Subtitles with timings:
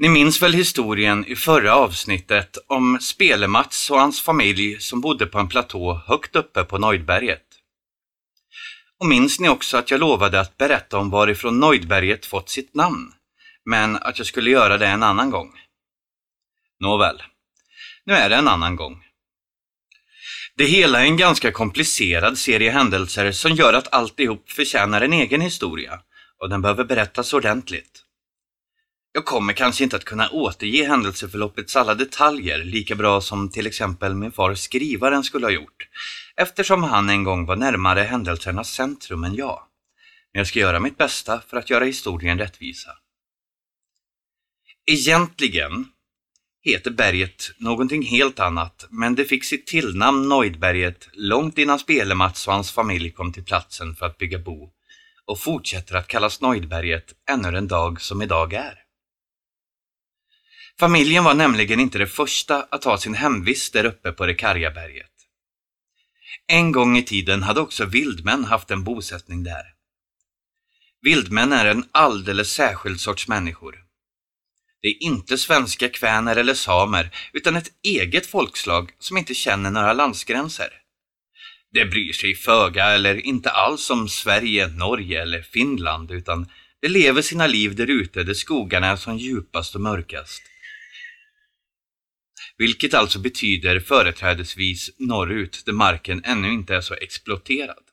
[0.00, 5.38] Ni minns väl historien i förra avsnittet om Spelemats och hans familj som bodde på
[5.38, 7.42] en platå högt uppe på Nöjdberget?
[8.98, 13.12] Och minns ni också att jag lovade att berätta om varifrån Nöjdberget fått sitt namn,
[13.64, 15.52] men att jag skulle göra det en annan gång?
[16.80, 17.22] Nåväl,
[18.04, 19.04] nu är det en annan gång.
[20.56, 25.40] Det hela är en ganska komplicerad serie händelser som gör att alltihop förtjänar en egen
[25.40, 26.00] historia
[26.38, 28.04] och den behöver berättas ordentligt.
[29.18, 34.14] Jag kommer kanske inte att kunna återge händelseförloppets alla detaljer lika bra som till exempel
[34.14, 35.88] min far skrivaren skulle ha gjort,
[36.36, 39.62] eftersom han en gång var närmare händelsernas centrum än jag.
[40.32, 42.90] Men jag ska göra mitt bästa för att göra historien rättvisa.
[44.86, 45.86] Egentligen
[46.62, 52.54] heter berget någonting helt annat, men det fick sitt tillnamn Noidberget långt innan Spelemats och
[52.54, 54.70] hans familj kom till platsen för att bygga bo
[55.26, 58.87] och fortsätter att kallas Noidberget ännu en dag som idag är.
[60.80, 64.70] Familjen var nämligen inte det första att ha sin hemvist där uppe på det karga
[64.70, 65.10] berget.
[66.46, 69.62] En gång i tiden hade också vildmän haft en bosättning där.
[71.02, 73.78] Vildmän är en alldeles särskild sorts människor.
[74.82, 79.92] Det är inte svenska kväner eller samer, utan ett eget folkslag som inte känner några
[79.92, 80.68] landsgränser.
[81.72, 86.48] Det bryr sig föga eller inte alls om Sverige, Norge eller Finland, utan
[86.80, 90.42] det lever sina liv där ute där skogarna är som djupast och mörkast
[92.58, 97.84] vilket alltså betyder företrädesvis norrut där marken ännu inte är så exploaterad.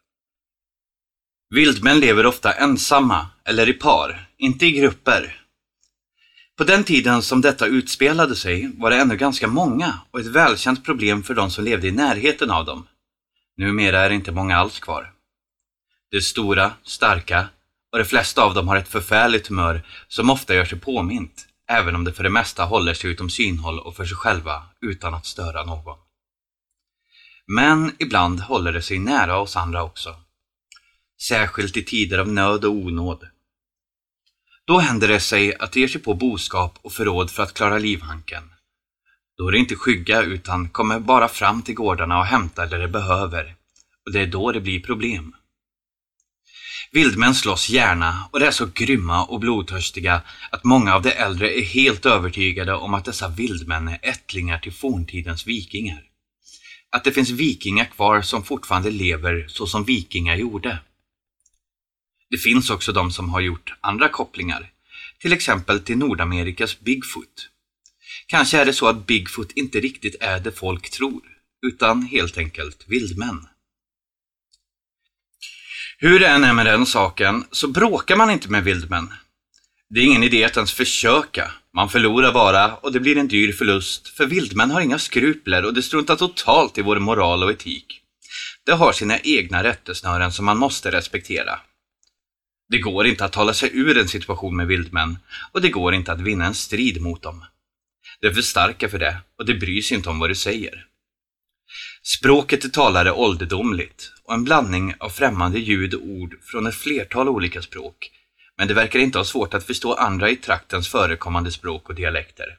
[1.49, 5.41] Vildmän lever ofta ensamma eller i par, inte i grupper.
[6.57, 10.85] På den tiden som detta utspelade sig var det ännu ganska många och ett välkänt
[10.85, 12.87] problem för de som levde i närheten av dem.
[13.57, 15.11] Numera är det inte många alls kvar.
[16.11, 17.47] De är stora, starka
[17.91, 21.95] och de flesta av dem har ett förfärligt humör som ofta gör sig påmint även
[21.95, 25.25] om de för det mesta håller sig utom synhåll och för sig själva utan att
[25.25, 25.97] störa någon.
[27.47, 30.15] Men ibland håller de sig nära oss andra också.
[31.21, 33.27] Särskilt i tider av nöd och onåd.
[34.65, 37.77] Då händer det sig att de ger sig på boskap och förråd för att klara
[37.77, 38.43] livhanken.
[39.37, 42.87] Då är de inte skygga utan kommer bara fram till gårdarna och hämtar det de
[42.87, 43.55] behöver.
[44.05, 45.35] Och det är då det blir problem.
[46.91, 51.59] Vildmän slåss gärna och de är så grymma och blodtörstiga att många av de äldre
[51.59, 56.03] är helt övertygade om att dessa vildmän är ättlingar till forntidens vikingar.
[56.89, 60.79] Att det finns vikingar kvar som fortfarande lever så som vikingar gjorde.
[62.29, 64.71] Det finns också de som har gjort andra kopplingar,
[65.19, 67.49] till exempel till Nordamerikas Bigfoot.
[68.27, 71.21] Kanske är det så att Bigfoot inte riktigt är det folk tror,
[71.67, 73.47] utan helt enkelt vildmän.
[75.97, 79.13] Hur det än är med den saken så bråkar man inte med vildmän.
[79.89, 81.51] Det är ingen idé att ens försöka.
[81.73, 85.73] Man förlorar bara och det blir en dyr förlust, för vildmän har inga skrupler och
[85.73, 88.01] det struntar totalt i vår moral och etik.
[88.65, 91.59] De har sina egna rättesnören som man måste respektera.
[92.69, 95.17] Det går inte att tala sig ur en situation med vildmän
[95.51, 97.45] och det går inte att vinna en strid mot dem.
[98.21, 100.85] De är för starka för det och de bryr sig inte om vad du säger.
[102.07, 106.75] Språket de talar är ålderdomligt och en blandning av främmande ljud och ord från ett
[106.75, 108.11] flertal olika språk,
[108.57, 112.57] men det verkar inte ha svårt att förstå andra i traktens förekommande språk och dialekter.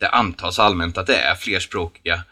[0.00, 2.24] Det antas allmänt att det är flerspråkiga,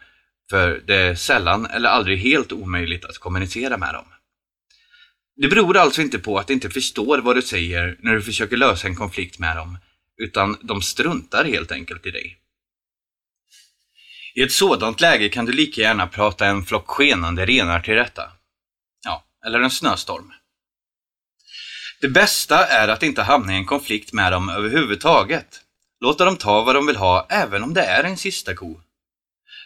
[0.50, 4.06] för det är sällan eller aldrig helt omöjligt att kommunicera med dem.
[5.37, 8.56] Det beror alltså inte på att de inte förstår vad du säger när du försöker
[8.56, 9.78] lösa en konflikt med dem,
[10.16, 12.41] utan de struntar helt enkelt i dig.
[14.34, 18.32] I ett sådant läge kan du lika gärna prata en flock skenande renar till rätta.
[19.04, 20.32] Ja, eller en snöstorm.
[22.00, 25.60] Det bästa är att inte hamna i en konflikt med dem överhuvudtaget.
[26.00, 28.80] Låta dem ta vad de vill ha, även om det är en sista ko.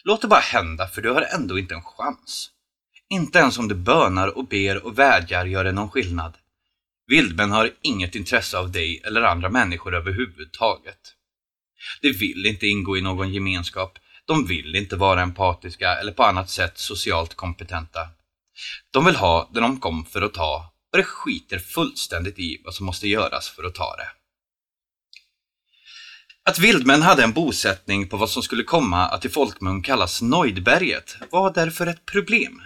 [0.04, 2.50] Låt det bara hända, för du har ändå inte en chans.
[3.08, 6.36] Inte ens om du bönar och ber och vädjar gör det någon skillnad.
[7.06, 10.98] Vildmän har inget intresse av dig eller andra människor överhuvudtaget.
[12.02, 16.50] De vill inte ingå i någon gemenskap, de vill inte vara empatiska eller på annat
[16.50, 18.08] sätt socialt kompetenta.
[18.90, 22.74] De vill ha det de kom för att ta och det skiter fullständigt i vad
[22.74, 24.08] som måste göras för att ta det.
[26.48, 31.16] Att vildmän hade en bosättning på vad som skulle komma att i folkmun kallas Noidberget
[31.30, 32.62] var därför ett problem.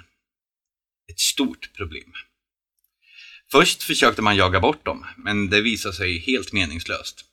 [1.11, 2.13] Ett stort problem.
[3.51, 7.25] Först försökte man jaga bort dem, men det visade sig helt meningslöst.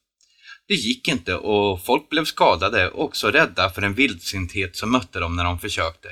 [0.67, 5.19] Det gick inte och folk blev skadade och också rädda för en vildsinthet som mötte
[5.19, 6.09] dem när de försökte.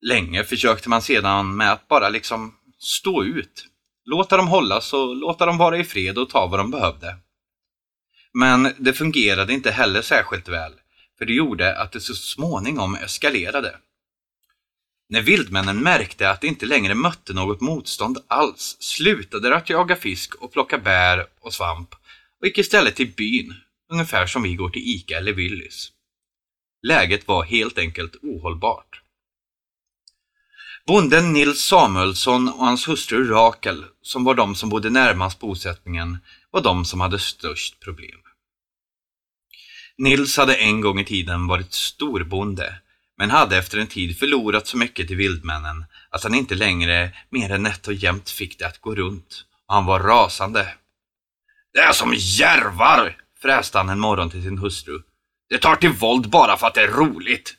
[0.00, 3.66] Länge försökte man sedan med att bara liksom stå ut.
[4.04, 7.16] Låta dem hållas och låta dem vara i fred och ta vad de behövde.
[8.32, 10.72] Men det fungerade inte heller särskilt väl,
[11.18, 13.76] för det gjorde att det så småningom eskalerade.
[15.08, 19.96] När vildmännen märkte att de inte längre mötte något motstånd alls slutade de att jaga
[19.96, 21.94] fisk och plocka bär och svamp
[22.40, 23.54] och gick istället till byn,
[23.92, 25.92] ungefär som vi går till Ica eller Willys.
[26.82, 29.02] Läget var helt enkelt ohållbart.
[30.86, 36.18] Bonden Nils Samuelsson och hans hustru Rakel, som var de som bodde närmast bosättningen,
[36.50, 38.20] var de som hade störst problem.
[39.98, 42.74] Nils hade en gång i tiden varit storbonde,
[43.18, 47.50] men hade efter en tid förlorat så mycket till vildmännen att han inte längre mer
[47.50, 49.44] än nätt och jämnt fick det att gå runt.
[49.68, 50.74] Och han var rasande.
[51.76, 55.02] Det är som järvar, fräste han en morgon till sin hustru.
[55.48, 57.54] Det tar till våld bara för att det är roligt.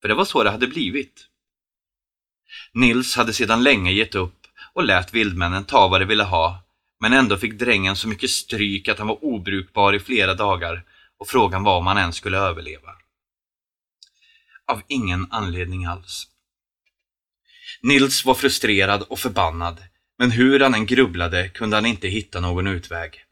[0.00, 1.26] För det var så det hade blivit.
[2.72, 6.62] Nils hade sedan länge gett upp och lät vildmännen ta vad de ville ha,
[7.00, 10.84] men ändå fick drängen så mycket stryk att han var obrukbar i flera dagar
[11.18, 12.90] och frågan var om han ens skulle överleva.
[14.66, 16.26] Av ingen anledning alls.
[17.82, 19.82] Nils var frustrerad och förbannad,
[20.18, 23.24] men hur han än grubblade kunde han inte hitta någon utväg.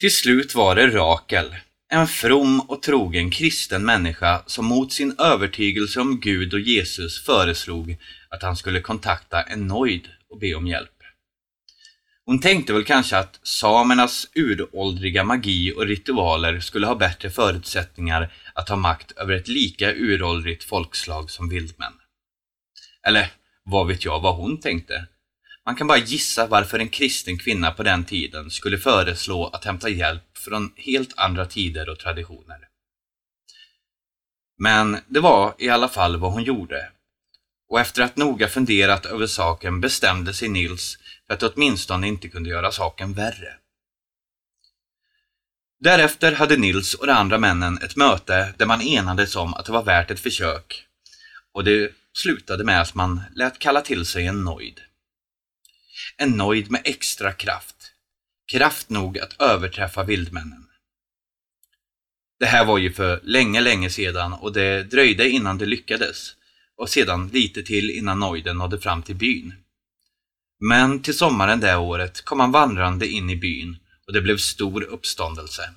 [0.00, 1.56] Till slut var det Rakel,
[1.88, 7.96] en from och trogen kristen människa som mot sin övertygelse om Gud och Jesus föreslog
[8.28, 10.90] att han skulle kontakta en nojd och be om hjälp.
[12.24, 18.68] Hon tänkte väl kanske att samernas uråldriga magi och ritualer skulle ha bättre förutsättningar att
[18.68, 21.92] ha makt över ett lika uråldrigt folkslag som vildmän.
[23.06, 23.32] Eller
[23.66, 25.06] vad vet jag vad hon tänkte?
[25.64, 29.88] Man kan bara gissa varför en kristen kvinna på den tiden skulle föreslå att hämta
[29.88, 32.58] hjälp från helt andra tider och traditioner.
[34.58, 36.90] Men det var i alla fall vad hon gjorde.
[37.68, 42.50] Och efter att noga funderat över saken bestämde sig Nils för att åtminstone inte kunde
[42.50, 43.56] göra saken värre.
[45.80, 49.72] Därefter hade Nils och de andra männen ett möte där man enades om att det
[49.72, 50.86] var värt ett försök
[51.52, 54.80] och det slutade med att man lät kalla till sig en nojd.
[56.16, 57.92] En nojd med extra kraft.
[58.52, 60.66] Kraft nog att överträffa vildmännen.
[62.38, 66.34] Det här var ju för länge, länge sedan och det dröjde innan det lyckades
[66.76, 69.54] och sedan lite till innan nojden nådde fram till byn.
[70.60, 73.76] Men till sommaren det året kom han vandrande in i byn
[74.06, 75.70] och det blev stor uppståndelse.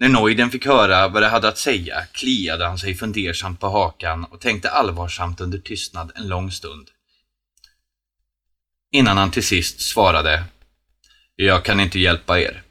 [0.00, 4.24] När Noiden fick höra vad det hade att säga kliade han sig fundersamt på hakan
[4.24, 6.90] och tänkte allvarsamt under tystnad en lång stund.
[8.92, 10.44] Innan han till sist svarade
[11.36, 12.62] Jag kan inte hjälpa er.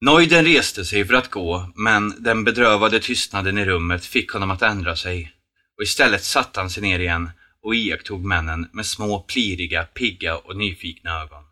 [0.00, 4.62] Noiden reste sig för att gå, men den bedrövade tystnaden i rummet fick honom att
[4.62, 5.32] ändra sig
[5.76, 7.30] och istället satte han sig ner igen
[7.62, 11.49] och iakttog männen med små, pliriga, pigga och nyfikna ögon.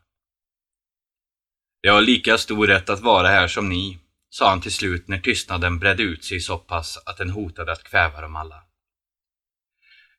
[1.80, 3.98] Jag har lika stor rätt att vara här som ni,
[4.30, 7.84] sa han till slut när tystnaden bredde ut sig så pass att den hotade att
[7.84, 8.62] kväva dem alla.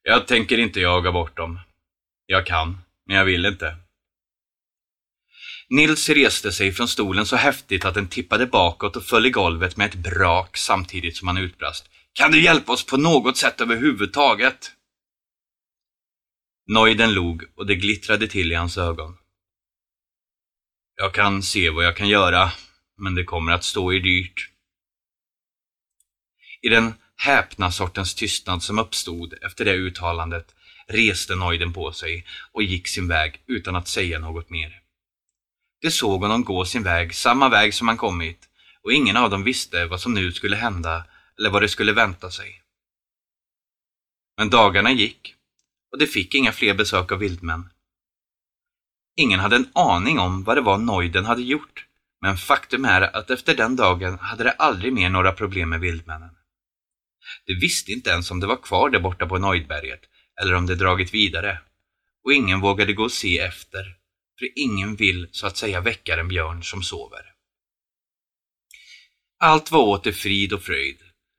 [0.03, 1.59] Jag tänker inte jaga bort dem.
[2.25, 3.77] Jag kan, men jag vill inte.
[5.69, 9.77] Nils reste sig från stolen så häftigt att den tippade bakåt och föll i golvet
[9.77, 11.89] med ett brak samtidigt som han utbrast.
[12.13, 14.71] Kan du hjälpa oss på något sätt överhuvudtaget?
[16.67, 19.18] Nojden log och det glittrade till i hans ögon.
[21.01, 22.51] Jag kan se vad jag kan göra,
[22.97, 24.49] men det kommer att stå er dyrt.
[26.61, 30.55] I den häpna sortens tystnad som uppstod efter det uttalandet
[30.87, 34.81] reste Neuden på sig och gick sin väg utan att säga något mer.
[35.81, 38.49] De såg honom gå sin väg, samma väg som han kommit,
[38.83, 41.05] och ingen av dem visste vad som nu skulle hända
[41.37, 42.61] eller vad det skulle vänta sig.
[44.37, 45.35] Men dagarna gick
[45.91, 47.69] och de fick inga fler besök av vildmän.
[49.19, 51.85] Ingen hade en aning om vad det var Nojden hade gjort,
[52.21, 56.29] men faktum är att efter den dagen hade det aldrig mer några problem med vildmännen.
[57.45, 59.99] De visste inte ens om det var kvar där borta på Nojdberget
[60.41, 61.59] eller om det dragit vidare.
[62.23, 63.83] Och ingen vågade gå och se efter,
[64.39, 67.21] för ingen vill så att säga väcka en björn som sover.
[69.39, 70.97] Allt var åter frid och fröjd.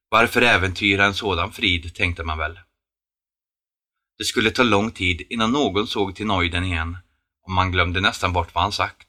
[0.08, 2.60] Varför äventyra en sådan frid, tänkte man väl.
[4.18, 6.96] Det skulle ta lång tid innan någon såg till Nojden igen
[7.50, 9.06] och man glömde nästan bort vad han sagt.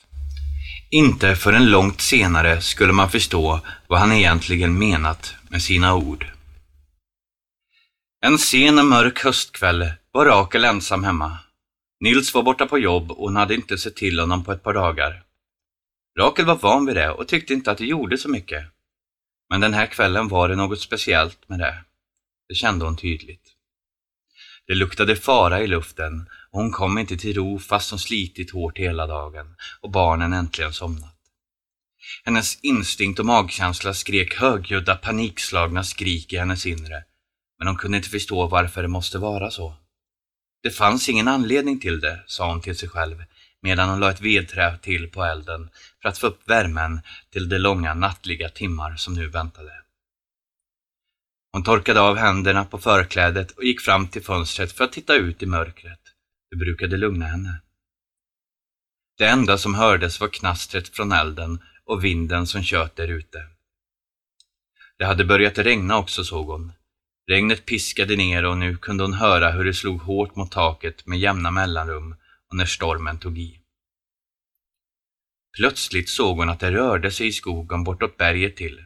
[0.90, 6.26] Inte förrän långt senare skulle man förstå vad han egentligen menat med sina ord.
[8.26, 11.38] En sen och mörk höstkväll var Rakel ensam hemma.
[12.00, 14.74] Nils var borta på jobb och hon hade inte sett till honom på ett par
[14.74, 15.24] dagar.
[16.20, 18.66] Rakel var van vid det och tyckte inte att det gjorde så mycket.
[19.50, 21.84] Men den här kvällen var det något speciellt med det.
[22.50, 23.54] Det kände hon tydligt.
[24.68, 28.78] Det luktade fara i luften och hon kom inte till ro fast hon slitit hårt
[28.78, 31.18] hela dagen och barnen äntligen somnat.
[32.24, 37.04] Hennes instinkt och magkänsla skrek högljudda panikslagna skrik i hennes inre,
[37.60, 39.76] men hon kunde inte förstå varför det måste vara så.
[40.64, 43.24] Det fanns ingen anledning till det, sa hon till sig själv
[43.62, 45.70] medan hon la ett vedträ till på elden
[46.02, 49.72] för att få upp värmen till de långa nattliga timmar som nu väntade.
[51.52, 55.44] Hon torkade av händerna på förklädet och gick fram till fönstret för att titta ut
[55.44, 56.00] i mörkret.
[56.52, 57.62] Det brukade lugna henne.
[59.18, 63.48] Det enda som hördes var knastret från elden och vinden som tjöt där ute.
[64.98, 66.74] Det hade börjat regna också såg hon.
[67.28, 71.20] Regnet piskade ner och nu kunde hon höra hur det slog hårt mot taket med
[71.20, 72.16] jämna mellanrum
[72.50, 73.62] och när stormen tog i.
[75.58, 78.86] Plötsligt såg hon att det rörde sig i skogen bortåt berget till.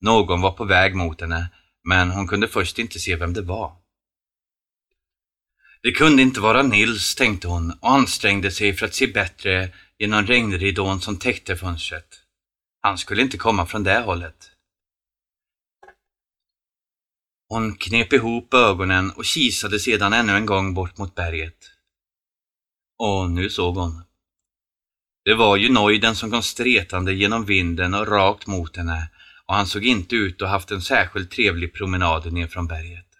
[0.00, 1.50] Någon var på väg mot henne,
[1.84, 3.83] men hon kunde först inte se vem det var.
[5.84, 10.26] Det kunde inte vara Nils, tänkte hon och ansträngde sig för att se bättre genom
[10.26, 12.08] regnridån som täckte fönstret.
[12.80, 14.50] Han skulle inte komma från det hållet.
[17.48, 21.70] Hon knep ihop ögonen och kisade sedan ännu en gång bort mot berget.
[22.98, 24.02] Och nu såg hon.
[25.24, 29.10] Det var ju Neuden som kom stretande genom vinden och rakt mot henne
[29.46, 33.13] och han såg inte ut att ha haft en särskilt trevlig promenad ner från berget.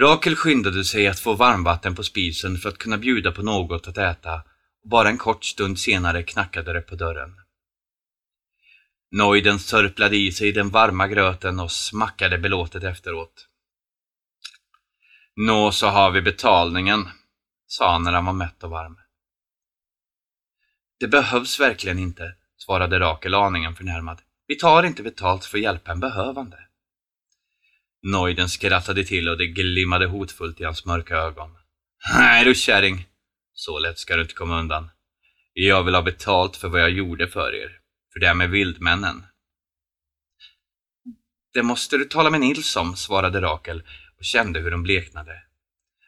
[0.00, 3.98] Rakel skyndade sig att få varmvatten på spisen för att kunna bjuda på något att
[3.98, 4.34] äta
[4.82, 7.36] och bara en kort stund senare knackade det på dörren.
[9.10, 13.48] Neuden sörplade i sig den varma gröten och smackade belåtet efteråt.
[15.36, 17.08] Nå, så har vi betalningen,
[17.66, 18.96] sa han när han var mätt och varm.
[21.00, 24.22] Det behövs verkligen inte, svarade Rakel aningen förnärmad.
[24.46, 26.58] Vi tar inte betalt för att hjälpa en behövande.
[28.02, 31.50] Noiden skrattade till och det glimmade hotfullt i hans mörka ögon.
[32.14, 33.06] Nej du kärring,
[33.52, 34.90] så lätt ska du inte komma undan.
[35.52, 37.78] Jag vill ha betalt för vad jag gjorde för er,
[38.12, 39.24] för det här med vildmännen.
[41.54, 43.82] Det måste du tala med Nils om, svarade Rakel
[44.18, 45.42] och kände hur hon bleknade.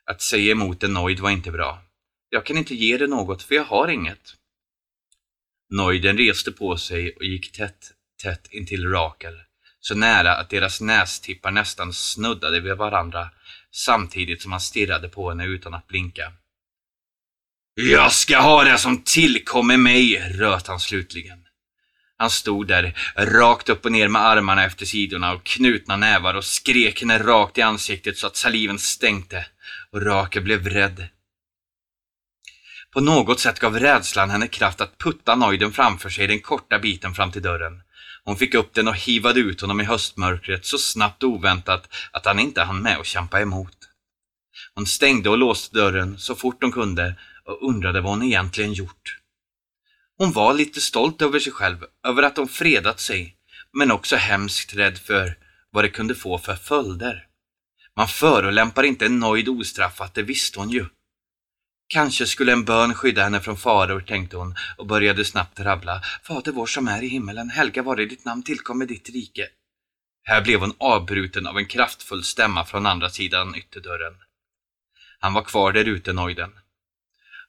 [0.04, 1.82] Att säga emot en Noid var inte bra.
[2.28, 4.34] Jag kan inte ge dig något, för jag har inget.
[5.70, 9.34] Noiden reste på sig och gick tätt, tätt intill Rakel,
[9.86, 13.30] så nära att deras nästippar nästan snuddade vid varandra,
[13.72, 16.32] samtidigt som han stirrade på henne utan att blinka.
[17.74, 21.38] Jag ska ha det som tillkommer mig, röt han slutligen.
[22.16, 26.44] Han stod där, rakt upp och ner med armarna efter sidorna och knutna nävar och
[26.44, 29.46] skrek henne rakt i ansiktet så att saliven stänkte
[29.90, 31.08] och Rakel blev rädd.
[32.92, 37.14] På något sätt gav rädslan henne kraft att putta nojden framför sig den korta biten
[37.14, 37.83] fram till dörren.
[38.24, 42.26] Hon fick upp den och hivade ut honom i höstmörkret så snabbt och oväntat att
[42.26, 43.76] han inte hann med att kämpa emot.
[44.74, 47.14] Hon stängde och låste dörren så fort hon kunde
[47.44, 49.18] och undrade vad hon egentligen gjort.
[50.18, 53.36] Hon var lite stolt över sig själv, över att hon fredat sig,
[53.72, 55.36] men också hemskt rädd för
[55.70, 57.26] vad det kunde få för följder.
[57.96, 60.86] Man förolämpar inte en nöjd ostraffat, det visste hon ju.
[61.88, 66.00] Kanske skulle en bön skydda henne från faror, tänkte hon och började snabbt rabbla.
[66.22, 69.48] Fader vår som är i himmelen, helga vare ditt namn, tillkommer ditt rike.
[70.22, 74.14] Här blev hon avbruten av en kraftfull stämma från andra sidan ytterdörren.
[75.18, 76.50] Han var kvar där ute, Neuden.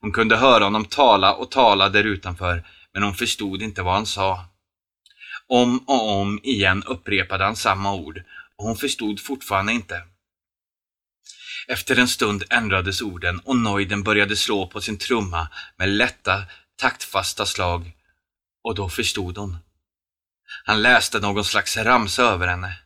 [0.01, 4.06] Hon kunde höra honom tala och tala där utanför, men hon förstod inte vad han
[4.06, 4.46] sa.
[5.48, 8.24] Om och om igen upprepade han samma ord
[8.56, 10.04] och hon förstod fortfarande inte.
[11.67, 16.43] Efter en stund ändrades orden och Neuden började slå på sin trumma med lätta,
[16.75, 17.91] taktfasta slag
[18.63, 19.57] och då förstod hon.
[20.65, 22.79] Han läste någon slags ramsa över henne.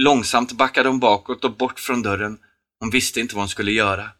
[0.00, 2.38] Långsamt backade hon bakåt och bort från dörren.
[2.80, 4.10] Hon visste inte vad hon skulle göra.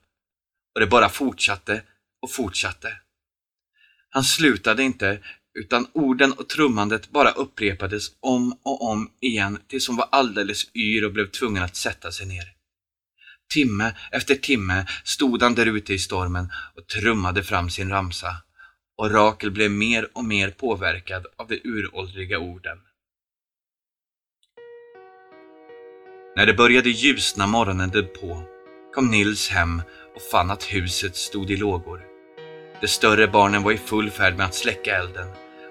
[0.75, 1.83] Och det bara fortsatte
[2.23, 2.93] och fortsatte.
[4.09, 5.21] Han slutade inte,
[5.59, 11.05] utan orden och trummandet bara upprepades om och om igen tills hon var alldeles yr
[11.05, 12.56] och blev tvungen att sätta sig ner.
[13.53, 18.37] Timme efter timme stod han där ute i stormen och trummade fram sin ramsa
[18.99, 22.79] och Rakel blev mer och mer påverkad av de uråldriga orden.
[26.37, 28.43] När det började ljusna morgonen därpå
[28.95, 29.83] kom Nils hem
[30.15, 32.01] och fann att huset stod i lågor.
[32.81, 35.29] De större barnen var i full färd med att släcka elden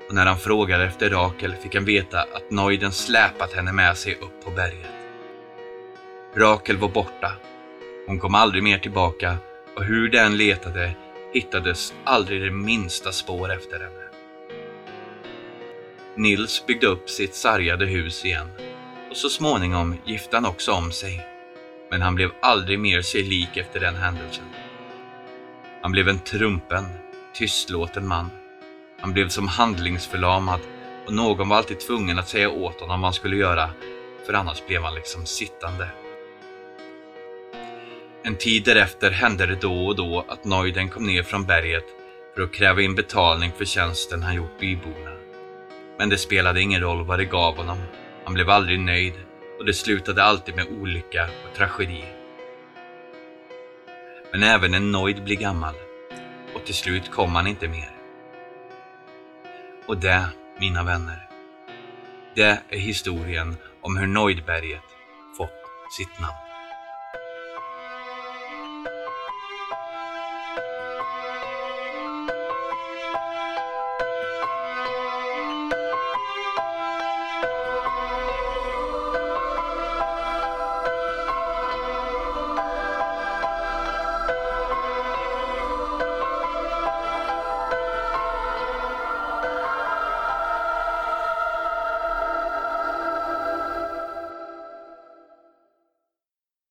[0.07, 4.15] och när han frågade efter Rakel fick han veta att Noiden släpat henne med sig
[4.15, 4.91] upp på berget.
[6.35, 7.31] Rakel var borta.
[8.07, 9.37] Hon kom aldrig mer tillbaka
[9.75, 10.91] och hur den letade
[11.33, 14.05] hittades aldrig det minsta spår efter henne.
[16.15, 18.47] Nils byggde upp sitt sargade hus igen
[19.09, 21.27] och så småningom gifte han också om sig.
[21.91, 24.45] Men han blev aldrig mer sig lik efter den händelsen.
[25.81, 26.85] Han blev en trumpen,
[27.33, 28.29] tystlåten man.
[29.01, 30.59] Han blev som handlingsförlamad
[31.05, 33.69] och någon var alltid tvungen att säga åt honom vad han skulle göra,
[34.25, 35.87] för annars blev han liksom sittande.
[38.27, 41.85] En tid därefter hände det då och då att Neuden kom ner från berget
[42.35, 45.11] för att kräva in betalning för tjänsten han gjort byborna.
[45.97, 47.77] Men det spelade ingen roll vad det gav honom.
[48.23, 49.13] Han blev aldrig nöjd
[49.59, 52.03] och det slutade alltid med olycka och tragedi.
[54.31, 55.75] Men även en Noid blir gammal
[56.53, 57.91] och till slut kom han inte mer.
[59.87, 60.25] Och det,
[60.59, 61.29] mina vänner,
[62.35, 64.83] det är historien om hur Noidberget
[65.37, 65.49] fått
[65.97, 66.54] sitt namn.